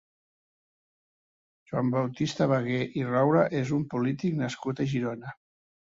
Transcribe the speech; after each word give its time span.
Joan 1.69 1.93
Baptista 1.97 2.49
Bagué 2.55 2.81
i 3.03 3.07
Roura 3.13 3.47
és 3.63 3.77
un 3.81 3.87
polític 3.97 4.45
nascut 4.45 4.87
a 4.87 4.93
Girona. 4.97 5.41